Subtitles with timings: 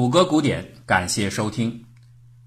[0.00, 1.84] 谷歌古典，感谢收听。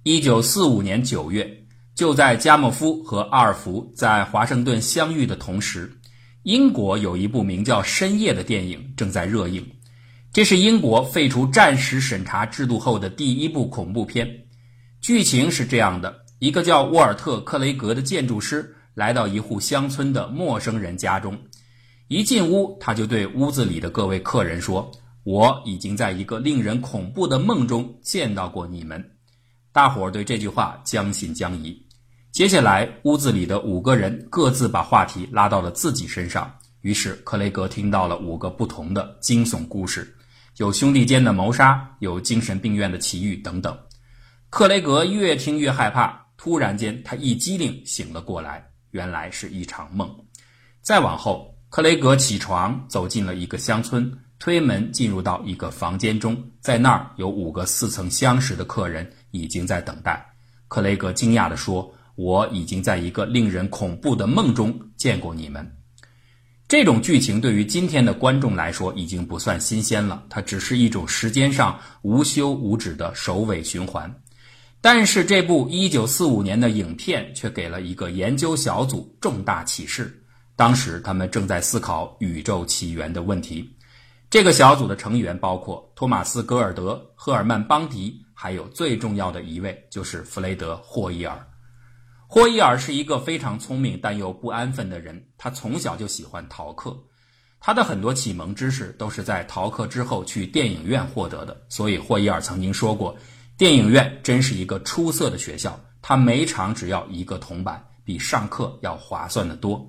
[0.01, 1.47] 一九四五年九月，
[1.93, 5.95] 就在加莫夫和阿尔弗在华盛顿相遇的同时，
[6.41, 9.63] 英国有一部名叫《深夜》的电影正在热映。
[10.31, 14.27] 这是英国废除战时审查制度后的第一部恐怖片。
[14.99, 21.37] 剧情是这样的：一个叫沃尔特·克雷格的建筑师来到一户乡村的陌生人家中，
[22.07, 24.91] 一进屋，他就对屋子里的各位客人说。
[25.23, 29.03] 我已经在一个令人恐怖的梦中见到过你们，
[29.71, 31.81] 大伙儿对这句话将信将疑。
[32.31, 40.13] 接下来，屋子里的五个人各自把话题拉到了自己身上，于是克雷格听到了五个不同的惊悚故事，
[40.57, 43.77] 有兄弟间的谋杀，有精神病院的奇遇等等。
[44.49, 50.13] 克雷格越听越害怕，突然间他一激灵醒了过来，原来是一场梦。
[50.81, 54.11] 再往后，克雷格起床走进了一个乡村。
[54.43, 60.21] 推门进入到一个房间中，在那儿有五个似曾相识的客人已经在等待。
[60.67, 65.65] 克雷格惊讶地说：“我已经在一个令人恐怖的梦中见过你们。”
[66.67, 74.13] 这种剧情对于今天的观众来说已经不算新鲜了，它只是一种时间上无休无止的首尾循环。
[74.81, 80.21] 但是这部1945年的影片却给了一个研究小组重大启示。
[80.57, 83.73] 当时他们正在思考宇宙起源的问题。
[84.33, 91.39] 这个小组的成员包括托马斯·戈尔德、赫尔曼·邦迪，还有最重要的一位就是弗雷德·霍伊尔。
[92.25, 96.97] 霍伊尔是一个非常聪明但又不安分的人，他从小就喜欢逃课，
[97.59, 101.55] 他的很多启蒙知识都是在逃课之后去电影院获得的。
[101.69, 103.15] 所以霍伊尔曾经说过
[103.55, 109.87] ：“电影院真是一个出色的学校，他每场只要一个铜板，比上课要划算的多。”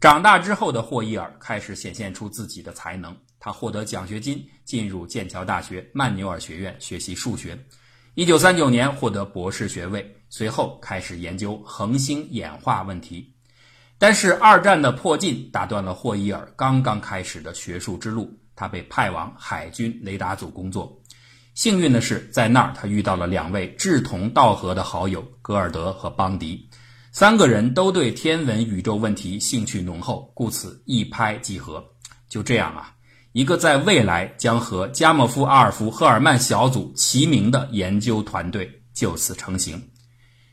[0.00, 3.12] 长大之后的霍伊尔开始显现出自己的才能。
[3.40, 7.58] 他获得奖学金，进入剑桥大学曼纽尔学院学习数学。
[8.14, 13.32] 一九三九年获得博士学位，随后开始研究恒星演化问题。
[13.96, 21.00] 但是二战的迫近打断了霍伊尔刚刚开始的学术之路，他被派往海军雷达组工作。
[21.54, 26.68] 幸运的是，在那儿他遇到了两位志同道合的好友——格尔德和邦迪。
[27.10, 31.84] 三个人都对天文宇宙问题兴趣浓厚，故此一拍即合。
[32.28, 32.94] 就这样啊。
[33.32, 39.90] 一个在未来将和加莫夫、阿尔弗、赫尔曼小组齐名的研究团队就此成型。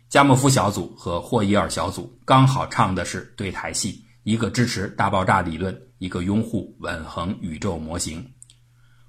[0.09, 8.25] 加莫夫小组和霍伊尔小组刚好唱的是对台戏，一个支持大爆炸理论，一个拥护稳恒宇宙模型。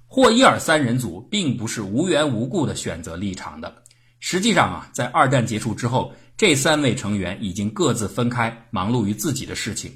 [0.07, 3.83] 霍伊尔三人组并不是无缘无故的选择立场的。
[4.19, 9.91] 实际上啊，在二战结束之后，这三位成员已经各自分开，忙碌于自己的事情。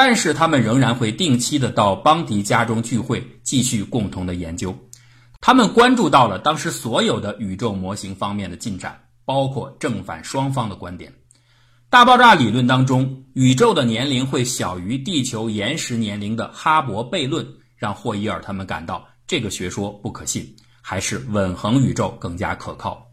[0.00, 4.72] 但是他们仍然会定期的到邦迪家中聚会，继续共同的研究。
[5.40, 11.12] 他们关注到了当时所有的宇宙模型方面的进展，包括正反双方的观点。
[11.90, 17.44] 大爆炸理论当中，宇宙的年龄会小于地球岩石年龄的哈勃悖论，
[17.74, 23.04] 让霍伊尔他们感到这个学说不可信，还是稳恒宇宙更加可靠。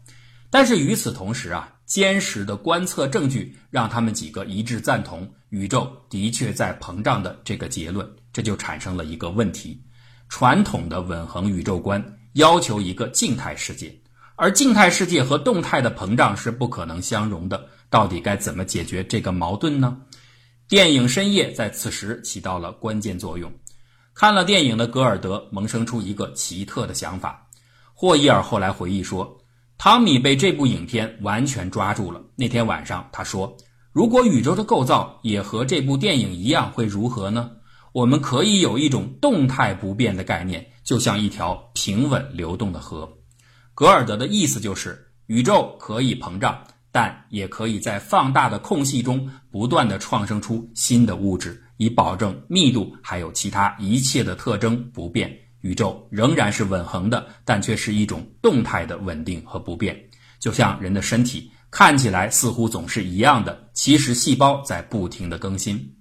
[0.50, 1.72] 但是与此同时啊。
[1.86, 9.80] 坚实的观测证据让他们几个一致赞同宇宙的确在膨胀的这个结论，这就产生了一个问题：
[10.28, 13.96] 传统的稳恒宇宙观要求一个静态世界，
[14.34, 17.68] 而静态世界和动态的膨胀是不可能相容的。
[17.88, 19.96] 到底该怎么解决这个矛盾呢？
[20.66, 23.52] 电影《深夜》在此时起到了关键作用。
[24.12, 27.48] 看了电影的格尔德萌生出一个奇特的想法。
[27.94, 29.40] 霍伊尔后来回忆说。
[29.78, 32.20] 汤米被这部影片完全抓住了。
[32.34, 33.54] 那天晚上，他说
[33.92, 37.50] ：“如果宇宙的构造也和这部电影一样，会如何呢？
[37.92, 43.08] 我们可以有一种动态不变的概念，就像一条平稳流动的河。”
[43.74, 46.58] 格尔德的意思就是，宇宙可以膨胀，
[46.90, 55.30] 但也可以在放大的空隙中不断的创生出新的物质，以保证密度还有其他一切的特征不变。
[55.60, 59.98] 宇宙仍然是稳恒的，但却是一种动态的稳定和不变。
[60.38, 65.94] 就像人的身体看起来似乎总是一样的，其实细胞在不停的更新。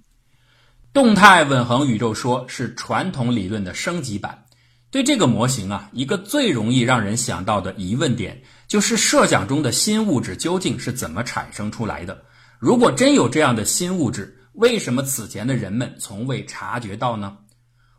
[0.94, 4.46] 动态稳恒宇宙说是传统理论的升级版。
[4.92, 12.24] 对这个模型啊，一个最容易让人想到的疑问点就是设想中的新物质究竟是怎么产生出来的？
[12.60, 17.38] 如果真有这样的新物质，为什么此前的人们从未察觉到呢？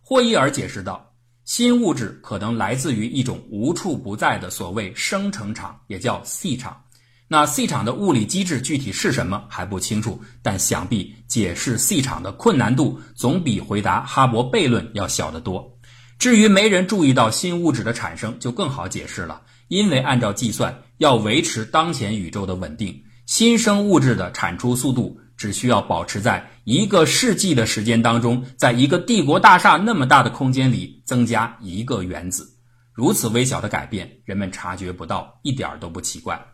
[0.01, 1.06] 霍伊尔解释道。
[1.47, 6.83] 新物质可能来自于一种无处不在的所谓生成场，也叫 C 场。
[7.29, 15.79] 那 C 场的物理机制具体是什么还不清楚，但想必解释 C 场的困难度总比回答哈勃悖论要小得多。
[16.19, 19.43] 至于没人注意到新物质的产生，就更好解释了。
[19.69, 32.55] 因为按照计算，要维持当前宇宙的稳定，新生物质的产出速度只需要保持在一个世纪的时间当中，在一个帝国大厦那么大的空间里增加一个原子。
[32.93, 36.47] 如此微小的改变，人们察觉不到，一点都不奇怪。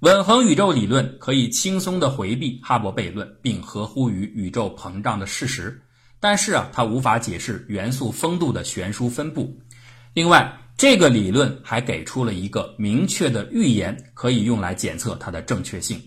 [0.00, 5.80] 稳恒宇宙理论可以轻松地回避哈勃悖论，并合乎于宇宙膨胀的事实。
[6.20, 9.60] 但是啊，它无法解释元素风度的悬殊分布。
[10.12, 16.00] 另外，这个理论还给出了一个明确的预言，可以用来检测它的正确性。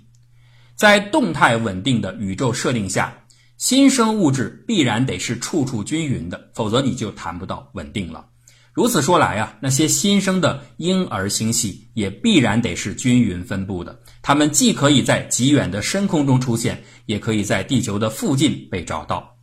[0.77, 3.11] 在动态稳定的宇宙设定下，
[3.57, 8.27] 新生物质必然得是处处均匀的，否则你就谈不到稳定了。
[8.73, 13.99] 如此说来啊，那些新生的婴儿星系也必然得是均匀分布的。
[14.21, 19.35] 它们既可以在极远的深空中出现，也可以在地球的附近被找到。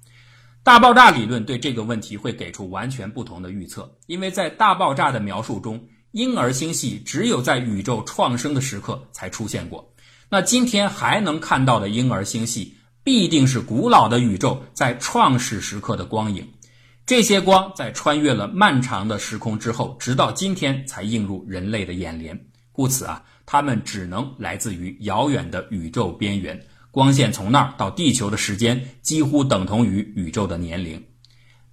[0.62, 9.92] 大爆炸理论对这个问题会给出完全不同的预测，因为在大爆炸的描述中，婴儿星系只有在宇宙创生的时刻才出现过。
[10.34, 16.44] 那今天还能看到的婴儿星系，必定是古老的宇宙在创始时刻的光影。
[17.06, 22.36] 这些光在穿越了漫长的时空之后，直到今天才映入人类的眼帘。
[22.72, 26.60] 故此啊，它们只能来自于遥远的宇宙边缘。
[26.90, 31.00] 光线从那儿到地球的时间几乎等同于宇宙的年龄。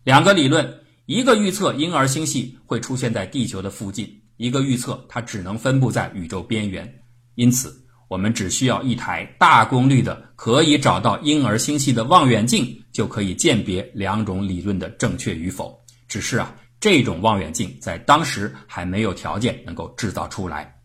[0.04, 0.72] 两个理论，
[1.08, 7.00] 一个预测婴儿星系会出现在地球的附近，一个预测它只能分布在宇宙边缘。
[7.34, 7.81] 因此，
[8.12, 15.80] 我们只需要一台大功率的可以找到婴儿星系的望远镜，就可以鉴别两种理论的正确与否。
[16.10, 20.76] 只是啊，这种望远镜在当时还没有条件能够制造出来。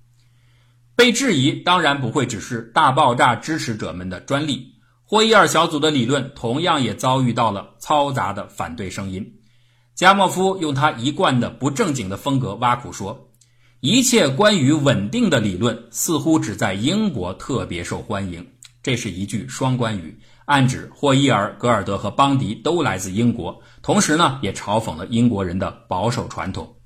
[0.95, 4.65] 被质疑当然不会只是大爆炸支持者们的专利，
[5.03, 9.29] 霍伊尔小组的理论同样也遭遇到了嘈杂的反对声音。
[9.97, 13.26] 加莫夫用他一贯的不正经的风格挖苦说
[13.87, 18.45] ：“一切关于稳定的理论似乎只在英国特别受欢迎。”
[18.83, 26.77] 这是一句双关语，暗指霍伊尔、格尔德和邦迪都来自英国，同时呢也嘲讽了英国人的保守传统。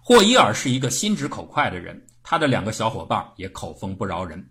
[0.00, 2.00] 霍伊尔是一个心直口快的人。
[2.22, 4.50] 他的两个小伙伴也口风不饶人。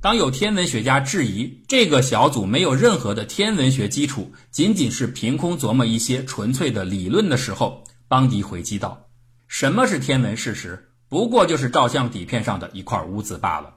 [0.00, 9.06] 当有天文学家质疑这个小组没有任何的天文学基础，仅仅是凭空琢磨一些纯粹的理论的时候，邦迪回击道
[9.46, 10.89] ：“什么是天文事实？
[11.10, 13.74] 不过就是照相底片上的一块污渍罢了。”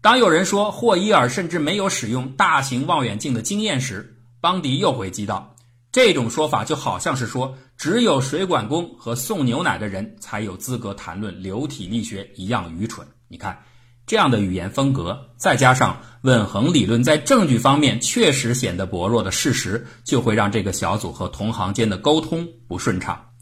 [0.00, 5.56] 当有人说霍伊尔甚至没有使用大型望远镜的经验时，邦迪又回击道。
[5.92, 13.04] 这种说法就好像是说，只有水管工和送牛奶的人才有资格谈论流体力学一样愚蠢。
[13.26, 13.64] 你看，
[14.06, 23.32] 这样的语言风格，再加上稳恒理论在证据方面确实显得薄弱的事实，就会让这个小组和同行间的沟通不顺畅。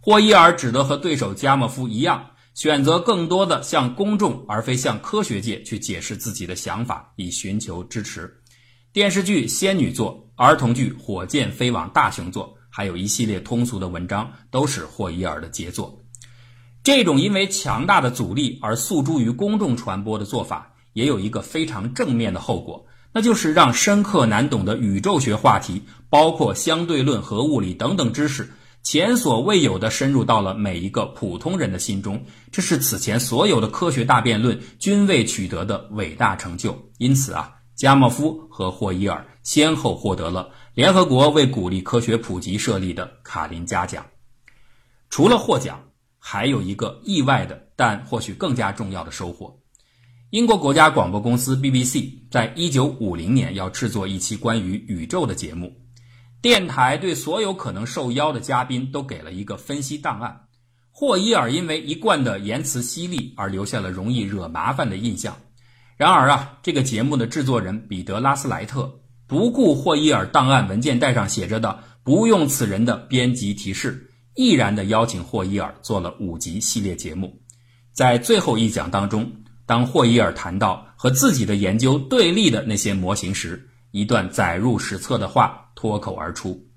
[0.00, 8.38] 霍伊尔只得和对手加莫夫一样，选择更多的向公众而非向科学界去解释自己的想法，以寻求支持。
[8.92, 10.18] 电视剧《仙女座》。
[10.34, 16.02] 儿童剧《火箭飞往大熊座》，还有一系列通俗的文章，都是霍伊尔的杰作。
[16.82, 28.50] 这种因为强大的阻力而诉诸于公众传播的做法，也有一个非常正面的后果，那就是让深刻难懂的宇宙学话题，包括相对论、和物理等等知识，
[28.82, 32.24] 前所未有的深入到了每一个普通人的心中。
[32.50, 36.90] 这是此前所有的科学大辩论均未取得的伟大成就。
[36.98, 39.26] 因此啊，加莫夫和霍伊尔。
[39.42, 44.06] 先后获得了联合国为鼓励科学普及设立的卡林加奖。
[45.10, 45.82] 除了获奖，
[46.20, 49.58] 还有一个意外的，但或许更加重要的收获：
[50.30, 55.81] 英国国家广播公司 BBC 在一九五零年要制作一期关于宇宙的节目，
[56.42, 60.40] 电台对所有可能受邀的嘉宾都给了一个分析档案。
[60.90, 65.36] 霍伊尔因为一贯的言辞犀利而留下了容易惹麻烦的印象。
[65.96, 68.98] 然而啊，这个节目的制作人彼得拉斯莱特。
[69.28, 77.40] 不顾霍伊尔档案文件袋上写着的“不用此人”的编辑提示，毅然地邀请霍伊尔做了五集系列节目。
[77.92, 79.30] 在最后一讲当中，
[79.64, 86.68] 当霍伊尔谈到和自己的研究对立的那些模型时，一段载入史册的话脱口而出。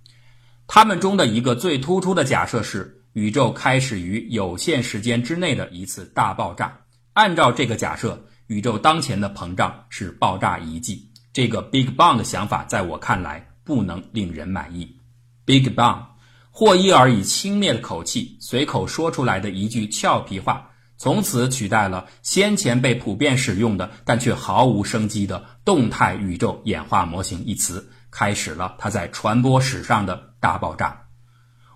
[0.68, 6.80] 他们中的一个最突出的假设是，宇宙开始于有限时间之内的一次大爆炸。
[7.14, 11.10] 按照这个假设，宇宙当前的膨胀是爆炸遗迹。
[11.32, 14.98] 这个 Big Bang 的想法，在我看来不能令人满意。
[15.46, 16.04] Big Bang，
[16.50, 31.06] 霍伊尔以轻蔑的口气随口说出来的一句俏皮话，从此取代了先前被普遍使用的但却毫无生机的动态宇宙演化模型一词，开始了它在传播史上的大爆炸。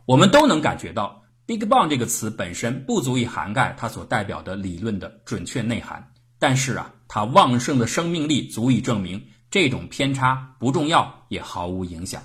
[0.05, 12.23] 我们都能感觉到 “Big Bang” 这个词本身不足以涵盖它所代表的理论的准确内涵，但是啊，它旺盛的生命力足以证明这种偏差不重要也毫无影响。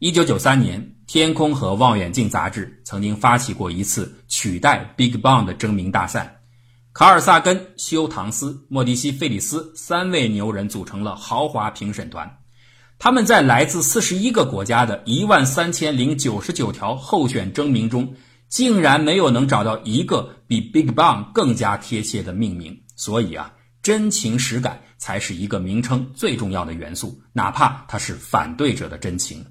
[0.00, 6.40] 一九九三年，《天空和望远镜》杂志曾经发起过一次取代 “Big Bang” 的征名大赛，
[6.92, 12.28] 卡尔萨根、休唐斯、莫迪西费里斯三位牛人组成了豪华评审团。
[12.98, 18.12] 他们在来自四十一个国家的一万三千零九十九条候选征名中，
[18.48, 22.76] 竟然没有能找到一个比 Big Bang 更加贴切的命名。
[22.96, 29.46] 所以啊，真情实感才是一个名称最重要的元素，哪怕它是反对者的真情。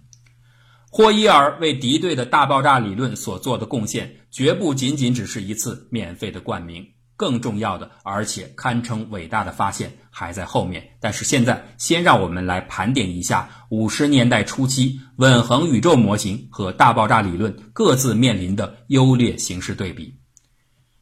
[0.89, 6.86] 霍伊尔为敌对的大爆炸理论所做的贡献，绝不仅仅只是一次免费的冠名。
[7.18, 10.88] 更重要的，而且堪称伟大的发现还在后面。
[11.02, 20.14] 但是现在，先让我们来盘点一下五十年代初期稳恒宇宙模型和大爆炸理论各自面临的优劣形势对比。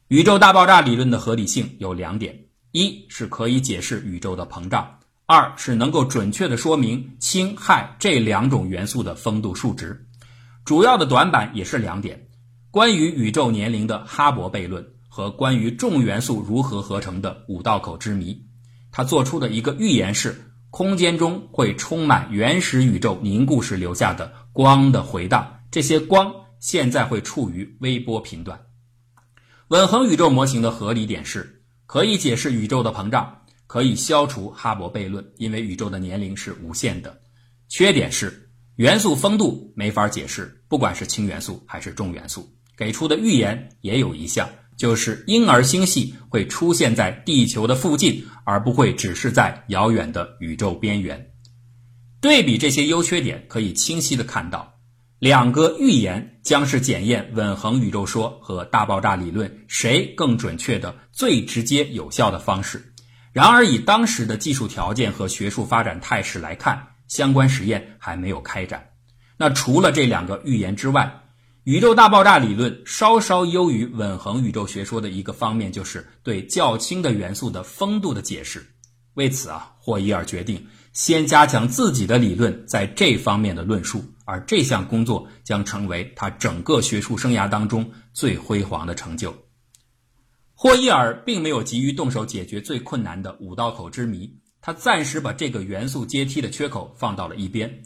[0.08, 2.34] 宇宙大爆炸理论的合理性有两点：
[2.72, 4.82] 一是可以解释宇宙的膨胀；
[5.26, 10.06] 二是能够准确地说明氢、氦这两种元素的风度数值。
[10.64, 12.26] 主要的短板也是两点：
[12.70, 14.82] 关于宇宙年龄的哈勃悖论。
[15.16, 18.38] 和关于重元素如何合成的五道口之谜，
[18.92, 26.30] 他做出的一个预言是：空间中会充满原始宇宙凝固时留下的光的回荡，这些光
[26.60, 28.60] 现在会处于微波频段。
[29.68, 37.18] 稳恒宇宙模型的合理点是，可以解释宇宙的膨胀，可以消除哈勃悖论，因为宇宙的年龄是无限的。
[37.70, 42.46] 缺点是元素风度没法解释，不管是氢元素还是重元素。
[42.76, 44.46] 给出的预言也有一项。
[44.76, 51.30] 就是婴儿星系会出现在地球的附近，而不会只是在遥远的宇宙边缘。
[52.20, 54.74] 对比这些优缺点，可以清晰的看到，
[55.18, 62.92] 两个预言将是检验稳恒宇宙说和大爆炸理论谁更准确的最直接有效的方式。
[63.32, 68.88] 然而，以当时的技术条件和学术发展态势来看，相关实验还没有开展。
[69.36, 71.20] 那除了这两个预言之外，
[71.66, 78.64] 宇宙大爆炸理论稍稍优于稳恒宇宙学说的一个方面，就是对较轻的元素的风度的解释。
[79.14, 89.36] 为此啊，霍伊尔决定先加强自己的理论在这方面的论述，而这项工作将成为他整个学术生涯当中最辉煌的成就。
[90.54, 97.82] 霍伊尔并没有急于动手解决最困难的五道口之谜，他暂时把这个元素阶梯的缺口放到了一边。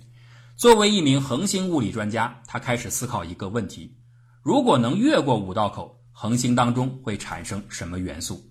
[0.60, 3.96] 作为一名恒星物理专家，他开始思考一个问题：
[4.42, 8.44] 如果能越过五道口，恒星当中会产生什么元素？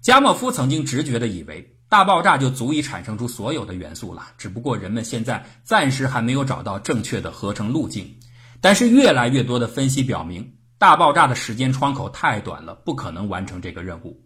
[0.00, 8.10] 加莫夫曾经直觉地以为，大爆炸就足以产生出所有的元素了，只不过人们现在暂时还没有找到正确的合成路径。
[8.62, 14.18] 但是越来越多的分析表明，大爆炸的时间窗口太短了，不可能完成这个任务。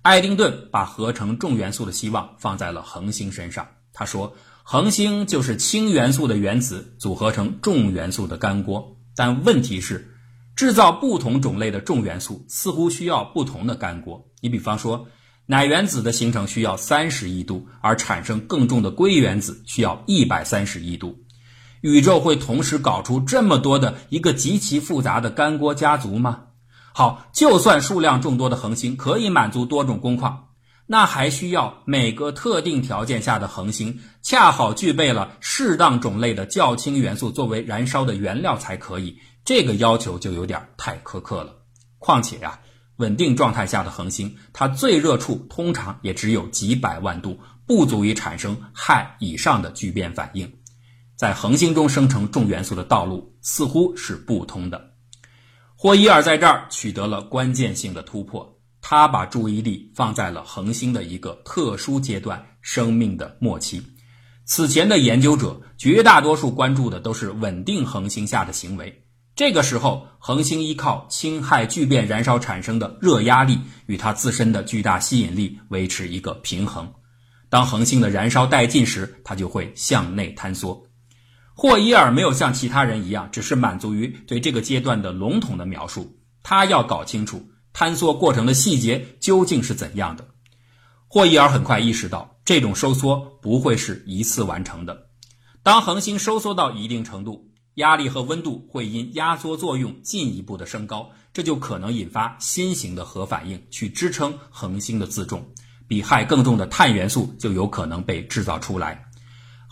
[0.00, 4.34] 爱丁顿把合成重元素的希望放在了恒星身上，他说。
[4.72, 10.14] 恒星就是氢元素的原子组合成重元素的干锅，但问题是，
[10.54, 14.24] 制造不同种类的重元素似乎需要不同的干锅。
[14.40, 15.08] 你比方说，
[15.46, 21.18] 氖原子的形成需要三十亿度，而产生更重的硅原子需要一百三十亿度。
[21.80, 26.42] 宇宙会同时搞出这么多的一个极其复杂的干锅家族吗？
[26.94, 30.49] 好，就算数量众多的恒星可以满足多种工况。
[30.92, 41.54] 那还需要每个特定条件下的恒星恰好具备了适当种类的较轻元素作为燃烧的原料才可以，这个要求就有点太苛刻了。
[42.00, 42.58] 况且呀，
[42.96, 50.52] 稳定状态下的恒星，它最热处通常也只有几百万度，不足以产生氦以上的聚变反应，
[51.14, 54.90] 在恒星中生成重元素的道路似乎是不通的。
[55.76, 58.56] 霍伊尔在这儿取得了关键性的突破。
[58.82, 63.82] 他把注意力放在了恒星的一个特殊阶段——生命的末期。
[64.46, 69.04] 此前的研究者绝大多数关注的都是稳定恒星下的行为。
[69.36, 76.92] 这个时候，恒星依靠氢氦聚变燃烧产生的热压力与它自身的巨大吸引力维持一个平衡。
[77.48, 80.82] 当恒星的燃烧殆尽时，它就会向内坍缩。
[81.54, 86.18] 霍伊尔没有像其他人一样，只是满足于对这个阶段的笼统的描述。
[86.42, 87.49] 他要搞清楚。
[87.74, 90.26] 坍缩过程的细节究竟是怎样的？
[91.08, 95.06] 霍伊尔很快意识到，这种收缩不会是一次完成的。
[95.62, 105.50] 当恒星收缩到一定程度，压力和温度会因压缩作用进一步的升高，这就可能引发新型的核反应，去支撑恒星的自重。
[105.88, 109.09] 比氦更重的碳元素就有可能被制造出来。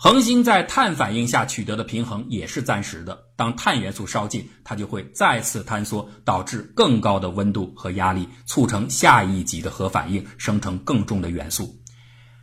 [0.01, 3.19] 恒星在碳反应下取得的平衡也是暂时的。
[3.35, 11.75] 当碳元素烧尽，它就会再次坍缩，导致更高的温度和压力，促成下一级的核反应，生成更重的元素。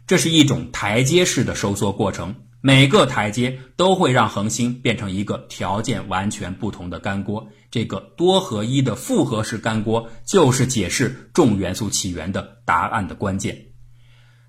[0.07, 7.49] 这是一种台阶式的收缩过程，每个台阶都会让恒星变成一个条件完全不同的干锅。
[7.71, 13.57] 这个多合一的复合式干锅，就是解释重元素起源的答案的关键。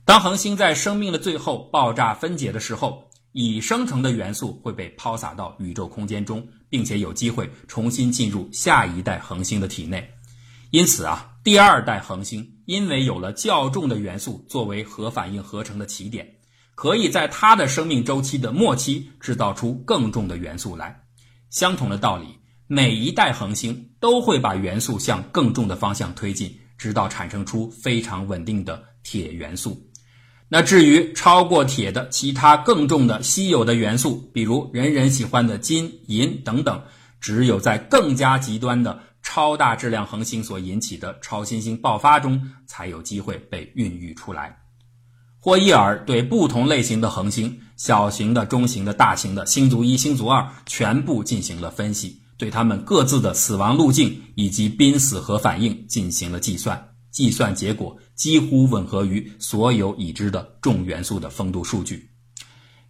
[0.08, 10.10] 当恒星在生命的最后爆炸分解的时候，已生成的元素会被抛洒到宇宙空间中，并且有机会重新进入下一代恒星的体内。
[10.72, 16.26] 因此啊，第二代恒星因为有了较重的元素作为核反应合成的起点，
[16.74, 21.02] 可以在它的生命周期的末期制造出更重的元素来。
[21.50, 22.28] 相同的道理，
[22.68, 29.86] 每一代恒星都会把元素向更重的方向推进，直到产生出非常稳定的铁元素。
[30.50, 36.84] 那至于超过铁的其他更重的稀有的元素，比如人人喜欢的金、银等等，
[37.20, 44.58] 只有在更加极端的超大质量恒星所引起的超新星爆发中，才有机会被孕育出来。
[45.40, 56.90] 霍伊尔对不同类型的恒星——小型的、中型的、大型的、星族一、星族二——全部进行了分析，对它们各自的死亡路径以及濒死核反应进行了计算。
[57.18, 62.08] 计算结果几乎吻合于所有已知的重元素的风度数据。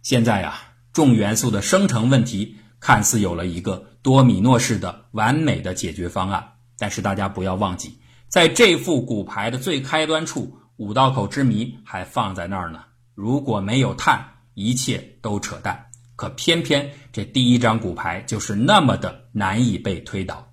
[0.02, 0.60] 现在呀，
[0.92, 6.46] 重元素的生成问题看似有了一个多米诺式的完美的解决方案，
[6.78, 12.80] 但是大家不要忘记，在这副骨牌的最开端处，五道口之谜还放在那儿呢。
[13.14, 15.86] 如果没有碳，一切都扯淡。
[16.16, 20.47] 可偏偏这第一张骨牌就是那么的难以被推倒。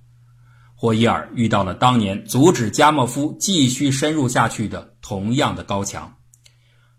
[0.85, 6.15] 霍伊尔遇到了当年阻止加莫夫继续深入下去的同样的高墙。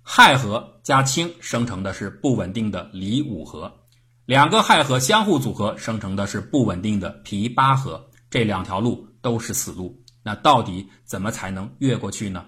[0.03, 3.73] 氦核加氢生成的是不稳定的锂五核，
[4.25, 8.05] 两个氦核相互组合生成的是不稳定的铍八核。
[8.29, 10.03] 这两条路都是死路。
[10.25, 12.45] 那到底怎么才能越过去呢？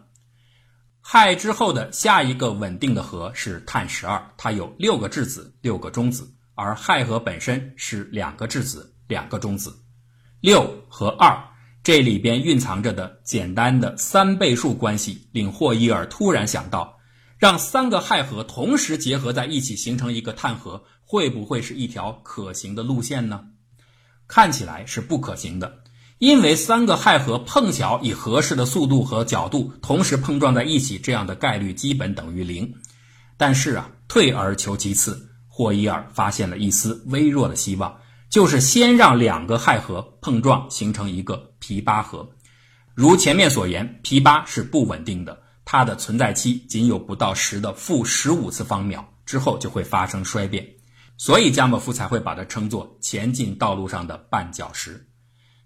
[1.05, 9.73] 氦之后的下一个稳定的核是碳十二，它有六个质子，六个中子，而氦核本身是两个质子，两个中子。
[10.41, 11.37] 六和二
[11.83, 16.97] 这里边蕴藏着的简单的三倍数关系，令霍伊尔突然想到，
[17.39, 23.43] 让三个氦核同时结合在一起形成一个碳核，会不会是一条可行的路线呢？
[24.29, 25.79] 看起来是不可行的，
[26.19, 32.73] 因为三个氦核碰巧以合适的速度和角度同时碰撞在一起，这样的概率基本等于零。
[33.37, 37.99] 但是啊，退而求其次，霍伊尔发现了一丝微弱的希望。
[38.31, 42.29] 就是先让两个氦核碰撞形成一个铍八核，
[42.95, 50.67] 如前面所言，铍八是不稳定的，它的存在期仅有不到十的负十五次方秒，之后就会发生衰变，
[51.17, 55.09] 所以加莫夫才会把它称作前进道路上的绊脚石。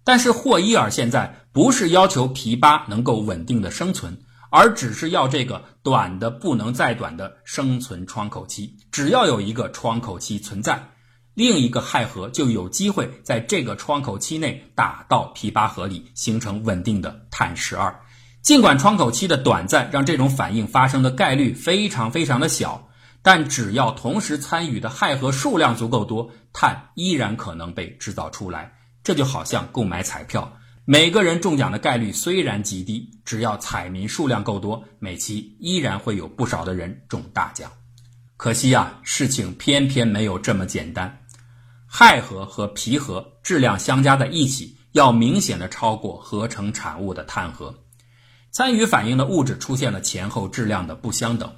[0.04, 4.16] 但是霍伊尔现在不是要求铍八能够稳定的生存，
[4.50, 10.91] 而只是要这个短的不能再短的生存窗口期，只要有一个窗口期存在。
[11.34, 17.94] 另一个氦核就有机会在这个窗口期内打到铍八核里，形成稳定的碳十二。
[18.42, 22.88] 尽管窗口期的短暂让这种反应发生的概率非常非常的小，
[23.22, 28.72] 但只要同时参与的氦核数量足够多，碳依然可能被制造出来。
[29.04, 37.70] 这就好像购买彩票，每个人中奖的概率虽然极低，只要彩民数量够多，每期依然会有不少的人中大奖。
[38.36, 41.21] 可惜啊，事情偏偏没有这么简单。
[41.92, 47.74] 氦核和铍核质量相加在一起，要明显的超过合成产物的碳核。
[48.50, 51.52] 参与反应的物质出现了前后质量的不相等。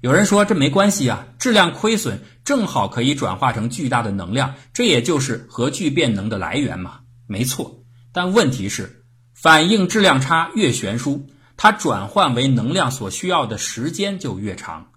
[0.00, 7.02] 有人说这没关系啊，质量亏损正好可以转化成巨大的能量，这也就是核聚变能的来源嘛。
[7.28, 14.88] 没错，但问题是，反应质量差越悬殊，它转换为能量所需要的时间就越长。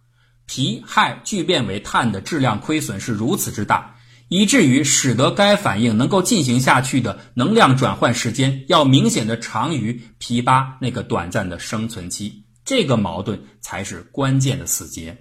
[0.48, 3.98] 铍氦聚变为碳的质量亏损是如此之大。
[4.30, 15.18] 以至于使得该反应能够进行下去的能量转换时间要明显的长于铍八那个短暂的生存期，这个矛盾才是关键的死结。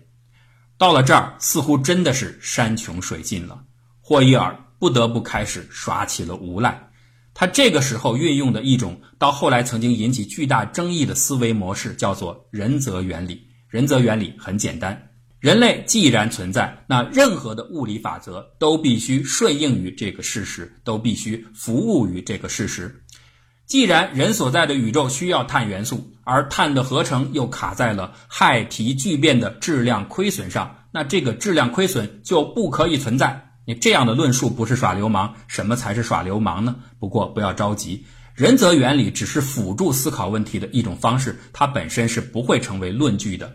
[0.77, 3.65] 到了这儿，似乎真的是山穷水尽了。
[4.01, 6.91] 霍伊尔不得不开始耍起了无赖。
[7.35, 13.49] 他这个时候运用的一种到后来曾经引起巨大争议的思维模式，叫做人则原理。
[13.69, 15.08] 人则原理很简单。
[15.41, 23.03] 人类既然存在，那任何的物理法则都必须顺应于这个事实，都必须服务于这个事实。
[23.65, 33.53] 既然人所在的宇宙需要碳元素，而碳的合成又卡在了氦铍聚变的质量亏损上，那这个质量亏损就不可以存在。
[33.65, 36.75] 你这样的论述不是耍流氓，什么才是耍流氓呢？
[36.99, 43.55] 不过不要着急，仁则原理只是辅助思考问题的一种方式，它本身是不会成为论据的。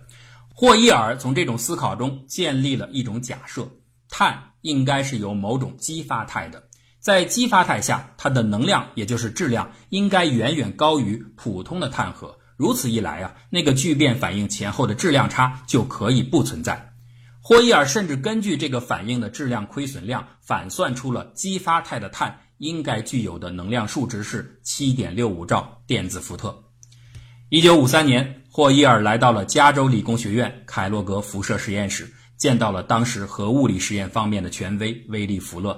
[0.56, 3.68] 霍伊尔从这种思考中建立了一种假设：
[4.08, 6.64] 碳应该是由某种激发态的。
[7.00, 12.38] 在激发态下，它的能量也就是质量应该远远高于普通的碳核。
[12.56, 16.94] 如此一来啊，那个聚变反应前后的质量差就可以不存在。
[17.42, 26.64] 霍伊尔甚至根据这个反应的质量亏损量，反算出了激发态的碳应该具有的能量数值是七点六五兆电子伏特。
[27.50, 35.76] 一九五三年，霍伊尔来到了加州理工学院凯洛格辐射实验室，见到了当时核物理实验方面的权威威利·福勒。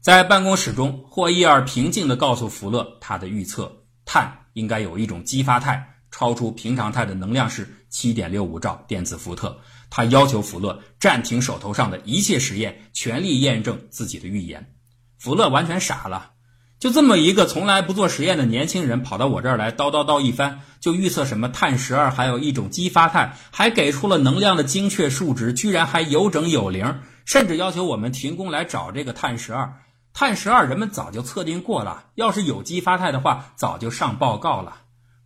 [0.00, 9.60] 在办公室中，霍伊尔平静地告诉福勒他的预测：碳应该有一种激发态，超出平常态的能量是七点六五兆电子伏特。
[9.88, 14.74] 他要求福勒暂停手头上的一切实验，全力验证自己的预言。
[15.16, 16.32] 福勒完全傻了，
[16.80, 29.74] 就这么一个从来不做实验的年轻人，跑到我这儿来叨叨叨一番，就预测什么碳十二还有一种激发态，还给出了能量的精确数值，居然还有整有零，甚至要求我们停工来找这个碳十二。
[30.14, 34.78] 碳十二人们早就测定过了，要是有激发态的话，早就上报告了。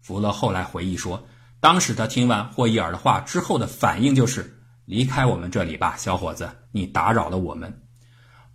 [0.02, 1.28] 福勒后来回忆说，
[1.60, 7.80] 当时他听完霍伊尔的话之后的反应就是离开我们这里吧，小伙子，你打扰了我们。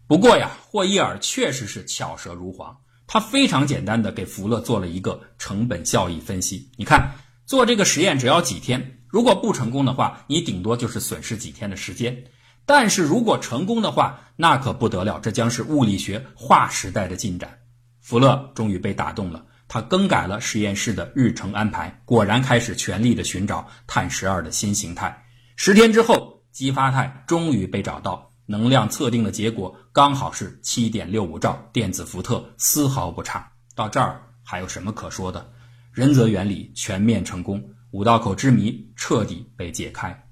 [0.05, 2.77] 不过呀，霍伊尔确实是巧舌如簧，
[3.12, 6.69] 他非常简单的给福勒做了一个成本效益分析。
[6.78, 7.12] 你看，
[7.43, 12.15] 做这个实验只要几天，如果不成功的话，你顶多就是损失几天的时间。
[12.67, 17.58] 但是如果成功的话，那可不得了，这将是物理学划时代的进展。
[18.00, 25.26] 福勒终于被打动了，他更改了实验室的日程安排，果然开始全力的寻找碳十二的新形态。
[25.56, 33.47] 十天之后，激发态终于被找到，能量测定的结果刚好是七点六五兆电子伏特，丝毫不差。
[33.75, 35.47] 到这儿还有什么可说的？
[35.91, 40.25] 仁则原理全面成功，五道口之谜彻底被解开。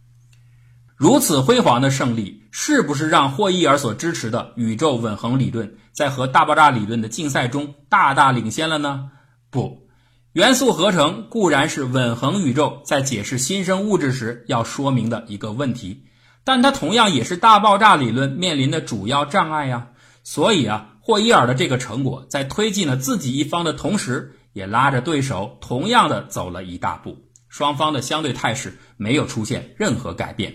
[0.95, 9.11] 如此辉煌的胜利，是不是让霍伊尔所支持的宇宙稳恒理论在和大爆炸理论的竞赛中大大领先了呢？
[9.51, 9.87] 不，
[10.33, 16.03] 元素合成固然是稳恒宇宙在解释新生物质时要说明的一个问题，
[16.47, 19.89] 但它同样也是大爆炸理论面临的主要障碍呀。
[20.23, 27.17] 所以啊，霍伊尔的这个成果在推进了自己一方的同时，也拉着对手同样的走了一大步，
[27.49, 30.53] 双方的相对态势没有出现任何改变。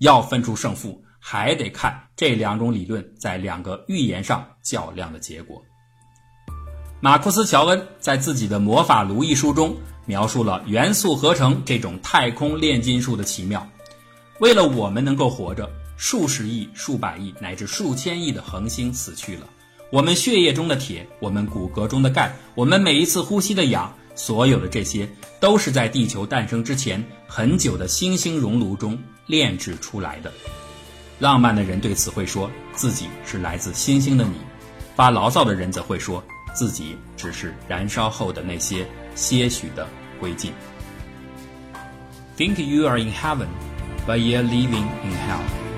[0.00, 5.62] 要分出胜负，还得看这两种理论在两个预言上较量的结果。
[7.00, 13.64] 马库斯·乔恩在自己的《魔法炉》一书中描述了元素合成这种太空炼金术的奇妙。
[14.40, 19.46] 为了我们能够活着，数十亿、数百亿乃至数千亿的恒星死去了。
[19.92, 28.98] 我们血液中的铁，我们骨骼中的钙，我们每一次呼吸的氧，所有的这些都是在地球诞生之前很久的星星熔炉中。
[29.26, 30.32] 炼制出来的，
[31.20, 34.32] 浪漫的人对此会说自己是来自星星的你；
[34.96, 36.20] 发牢骚的人则会说
[36.52, 39.86] 自己只是燃烧后的那些些许的
[40.18, 40.50] 灰烬。
[42.36, 43.46] Think you are in heaven,
[44.06, 45.69] but you're living in hell.